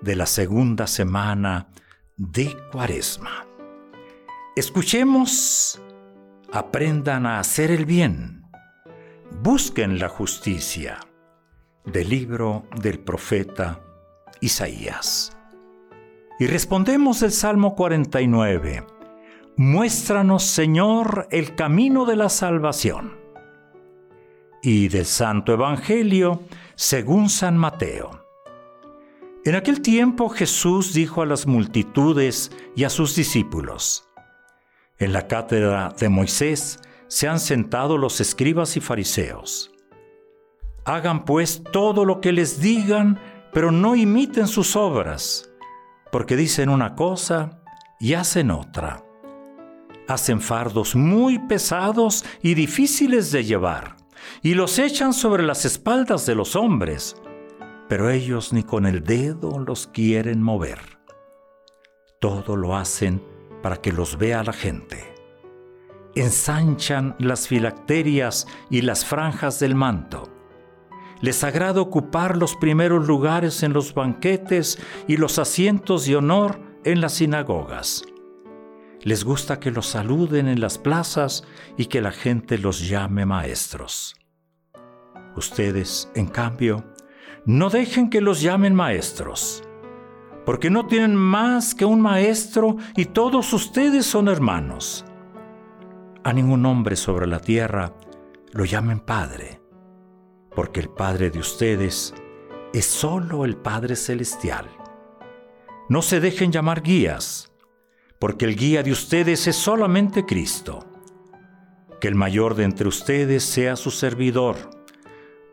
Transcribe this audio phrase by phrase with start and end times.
[0.00, 1.68] de la segunda semana
[2.16, 3.46] de Cuaresma.
[4.56, 5.80] Escuchemos,
[6.52, 8.44] aprendan a hacer el bien,
[9.42, 10.98] busquen la justicia.
[11.84, 13.80] Del libro del profeta
[14.40, 15.34] Isaías.
[16.38, 18.86] Y respondemos el Salmo 49.
[19.56, 23.18] Muéstranos, Señor, el camino de la salvación.
[24.62, 26.42] Y del Santo Evangelio,
[26.74, 28.29] según San Mateo.
[29.42, 34.06] En aquel tiempo Jesús dijo a las multitudes y a sus discípulos,
[34.98, 39.72] En la cátedra de Moisés se han sentado los escribas y fariseos.
[40.84, 43.18] Hagan pues todo lo que les digan,
[43.50, 45.50] pero no imiten sus obras,
[46.12, 47.62] porque dicen una cosa
[47.98, 49.02] y hacen otra.
[50.06, 53.96] Hacen fardos muy pesados y difíciles de llevar,
[54.42, 57.16] y los echan sobre las espaldas de los hombres
[57.90, 60.78] pero ellos ni con el dedo los quieren mover.
[62.20, 63.20] Todo lo hacen
[63.64, 65.12] para que los vea la gente.
[66.14, 70.32] Ensanchan las filacterias y las franjas del manto.
[71.20, 77.00] Les agrada ocupar los primeros lugares en los banquetes y los asientos de honor en
[77.00, 78.04] las sinagogas.
[79.02, 81.42] Les gusta que los saluden en las plazas
[81.76, 84.14] y que la gente los llame maestros.
[85.34, 86.84] Ustedes, en cambio,
[87.44, 89.62] no dejen que los llamen maestros,
[90.44, 95.04] porque no tienen más que un maestro y todos ustedes son hermanos.
[96.22, 97.94] A ningún hombre sobre la tierra
[98.52, 99.60] lo llamen Padre,
[100.54, 102.14] porque el Padre de ustedes
[102.72, 104.68] es solo el Padre Celestial.
[105.88, 107.52] No se dejen llamar guías,
[108.18, 110.86] porque el guía de ustedes es solamente Cristo.
[112.00, 114.56] Que el mayor de entre ustedes sea su servidor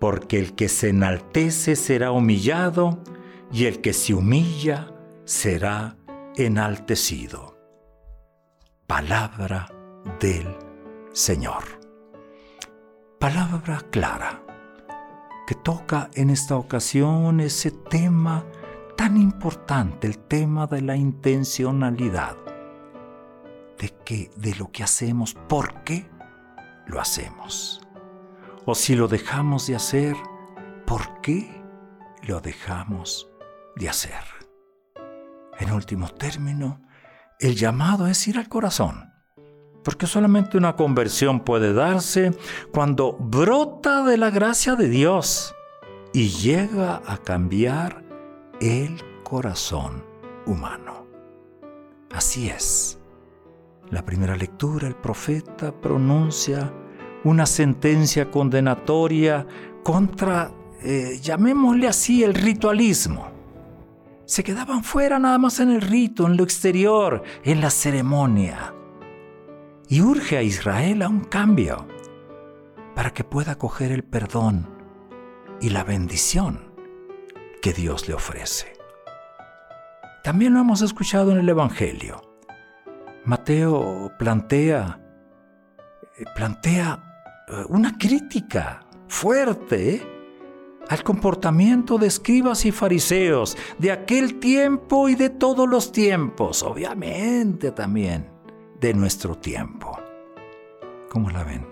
[0.00, 2.98] porque el que se enaltece será humillado
[3.52, 4.92] y el que se humilla
[5.24, 5.96] será
[6.36, 7.56] enaltecido.
[8.86, 9.68] Palabra
[10.18, 10.56] del
[11.12, 11.64] Señor.
[13.18, 14.42] Palabra clara
[15.46, 18.44] que toca en esta ocasión ese tema
[18.96, 22.36] tan importante, el tema de la intencionalidad,
[23.78, 26.08] de que de lo que hacemos, ¿por qué
[26.86, 27.80] lo hacemos?
[28.66, 30.16] O si lo dejamos de hacer,
[30.86, 31.62] ¿por qué
[32.22, 33.30] lo dejamos
[33.76, 34.22] de hacer?
[35.58, 36.82] En último término,
[37.38, 39.12] el llamado es ir al corazón,
[39.82, 42.32] porque solamente una conversión puede darse
[42.72, 45.54] cuando brota de la gracia de Dios
[46.12, 48.04] y llega a cambiar
[48.60, 50.04] el corazón
[50.44, 51.06] humano.
[52.12, 52.98] Así es.
[53.90, 56.72] La primera lectura, el profeta pronuncia
[57.24, 59.46] una sentencia condenatoria
[59.82, 63.28] contra, eh, llamémosle así, el ritualismo.
[64.24, 68.74] Se quedaban fuera nada más en el rito, en lo exterior, en la ceremonia.
[69.88, 71.86] Y urge a Israel a un cambio
[72.94, 74.68] para que pueda coger el perdón
[75.60, 76.72] y la bendición
[77.60, 78.72] que Dios le ofrece.
[80.22, 82.22] También lo hemos escuchado en el Evangelio.
[83.24, 85.00] Mateo plantea,
[86.18, 87.09] eh, plantea
[87.68, 90.02] una crítica fuerte ¿eh?
[90.88, 97.70] al comportamiento de escribas y fariseos de aquel tiempo y de todos los tiempos, obviamente
[97.72, 98.28] también
[98.80, 99.98] de nuestro tiempo.
[101.10, 101.66] ¿Cómo la ven?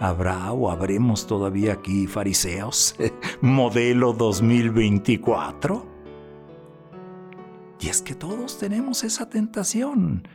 [0.00, 2.96] ¿Habrá o habremos todavía aquí fariseos?
[3.40, 5.86] Modelo 2024.
[7.80, 10.26] Y es que todos tenemos esa tentación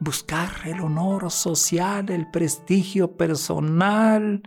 [0.00, 4.42] buscar el honor social, el prestigio personal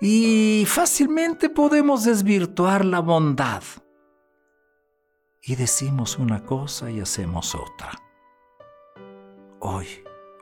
[0.00, 3.62] y fácilmente podemos desvirtuar la bondad.
[5.42, 7.92] Y decimos una cosa y hacemos otra.
[9.60, 9.86] Hoy,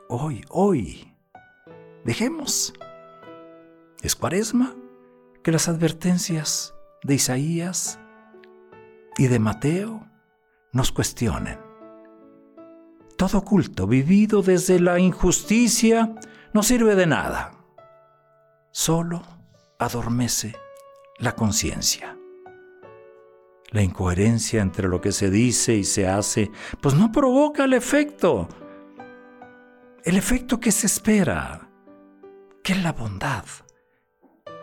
[0.09, 1.15] hoy, hoy,
[2.03, 2.73] dejemos.
[4.01, 4.75] Es cuaresma
[5.43, 7.99] que las advertencias de Isaías
[9.17, 10.05] y de Mateo
[10.73, 11.66] nos cuestionen
[13.17, 16.13] todo culto vivido desde la injusticia
[16.53, 17.51] no sirve de nada.
[18.71, 19.23] Solo
[19.79, 20.55] adormece
[21.17, 22.15] la conciencia.
[23.71, 28.47] La incoherencia entre lo que se dice y se hace, pues no provoca el efecto.
[30.03, 31.69] El efecto que se espera,
[32.63, 33.43] que es la bondad.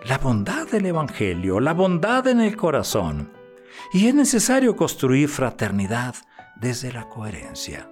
[0.07, 3.33] La bondad del Evangelio, la bondad en el corazón.
[3.93, 6.15] Y es necesario construir fraternidad
[6.61, 7.91] desde la coherencia.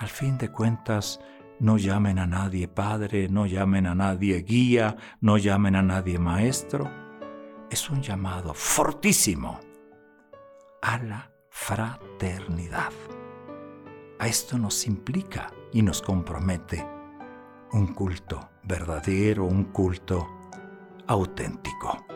[0.00, 1.20] Al fin de cuentas,
[1.58, 6.90] no llamen a nadie padre, no llamen a nadie guía, no llamen a nadie maestro.
[7.70, 9.60] Es un llamado fortísimo
[10.80, 12.92] a la fraternidad.
[14.18, 16.82] A esto nos implica y nos compromete
[17.72, 20.48] un culto verdadero, un culto
[21.08, 22.06] auténtico.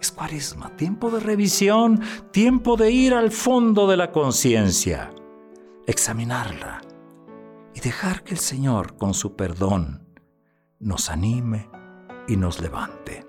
[0.00, 5.10] Es cuaresma, tiempo de revisión, tiempo de ir al fondo de la conciencia,
[5.88, 6.83] examinarla
[7.74, 10.06] y dejar que el Señor, con su perdón,
[10.78, 11.68] nos anime
[12.28, 13.26] y nos levante.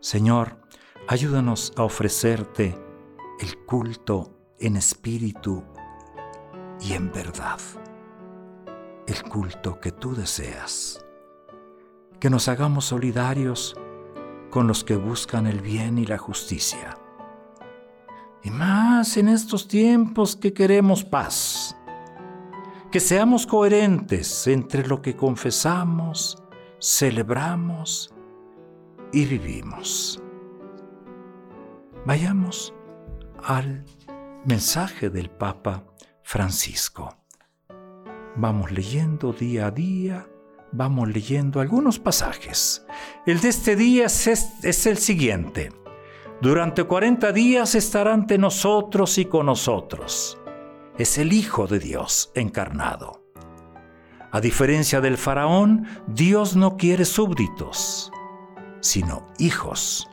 [0.00, 0.60] Señor,
[1.08, 2.78] ayúdanos a ofrecerte
[3.40, 5.64] el culto en espíritu
[6.80, 7.58] y en verdad,
[9.06, 11.04] el culto que tú deseas.
[12.20, 13.76] Que nos hagamos solidarios
[14.50, 16.98] con los que buscan el bien y la justicia.
[18.42, 21.76] Y más en estos tiempos que queremos paz
[22.96, 26.42] que seamos coherentes entre lo que confesamos,
[26.80, 28.10] celebramos
[29.12, 30.22] y vivimos.
[32.06, 32.72] Vayamos
[33.44, 33.84] al
[34.46, 35.84] mensaje del Papa
[36.22, 37.18] Francisco.
[38.34, 40.26] Vamos leyendo día a día,
[40.72, 42.86] vamos leyendo algunos pasajes.
[43.26, 45.70] El de este día es, es el siguiente.
[46.40, 50.38] Durante 40 días estará ante nosotros y con nosotros
[50.98, 53.22] es el Hijo de Dios encarnado.
[54.32, 58.10] A diferencia del faraón, Dios no quiere súbditos,
[58.80, 60.08] sino hijos.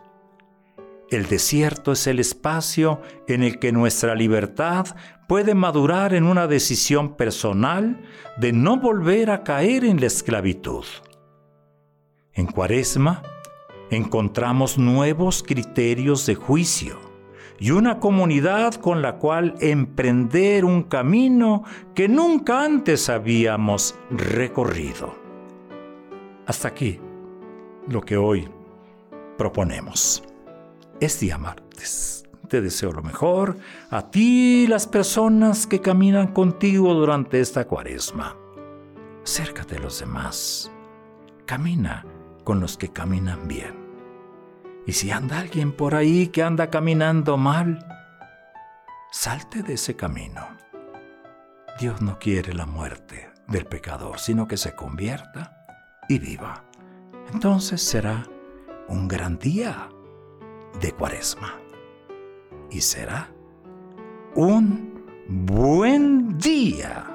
[1.10, 4.88] El desierto es el espacio en el que nuestra libertad
[5.28, 8.02] puede madurar en una decisión personal
[8.38, 10.86] de no volver a caer en la esclavitud.
[12.34, 13.22] En Cuaresma
[13.92, 17.13] encontramos nuevos criterios de juicio
[17.60, 21.64] y una comunidad con la cual emprender un camino
[21.94, 25.16] que nunca antes habíamos recorrido.
[26.46, 27.00] Hasta aquí
[27.88, 28.50] lo que hoy
[29.38, 30.24] proponemos.
[31.00, 32.24] Es día martes.
[32.48, 33.58] Te deseo lo mejor
[33.90, 38.36] a ti y las personas que caminan contigo durante esta cuaresma.
[39.24, 40.72] Acércate a los demás.
[41.46, 42.06] Camina
[42.44, 43.83] con los que caminan bien.
[44.86, 47.86] Y si anda alguien por ahí que anda caminando mal,
[49.12, 50.46] salte de ese camino.
[51.80, 55.66] Dios no quiere la muerte del pecador, sino que se convierta
[56.10, 56.66] y viva.
[57.32, 58.28] Entonces será
[58.88, 59.90] un gran día
[60.82, 61.60] de cuaresma.
[62.70, 63.30] Y será
[64.36, 67.13] un buen día